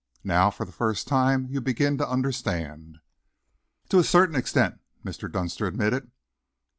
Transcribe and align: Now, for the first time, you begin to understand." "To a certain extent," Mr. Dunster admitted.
Now, 0.23 0.49
for 0.49 0.65
the 0.65 0.71
first 0.71 1.07
time, 1.07 1.45
you 1.51 1.61
begin 1.61 1.99
to 1.99 2.09
understand." 2.09 2.97
"To 3.89 3.99
a 3.99 4.03
certain 4.03 4.35
extent," 4.35 4.79
Mr. 5.05 5.31
Dunster 5.31 5.67
admitted. 5.67 6.09